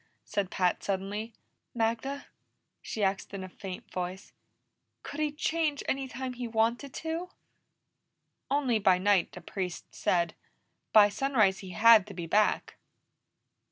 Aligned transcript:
said 0.25 0.49
Pat 0.49 0.83
suddenly. 0.83 1.31
"Magda," 1.75 2.25
she 2.81 3.03
asked 3.03 3.35
in 3.35 3.43
a 3.43 3.47
faint 3.49 3.91
voice, 3.91 4.33
"could 5.03 5.19
he 5.19 5.31
change 5.31 5.83
any 5.87 6.07
time 6.07 6.33
he 6.33 6.47
wanted 6.47 6.91
to?" 6.95 7.29
"Only 8.49 8.79
by 8.79 8.97
night, 8.97 9.31
the 9.31 9.41
Priest 9.41 9.93
said. 9.93 10.33
By 10.91 11.07
sunrise 11.09 11.59
he 11.59 11.69
had 11.77 12.07
to 12.07 12.15
be 12.15 12.25
back." 12.25 12.77